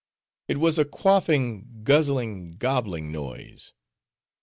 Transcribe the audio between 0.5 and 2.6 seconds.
was a quaffing, guzzling,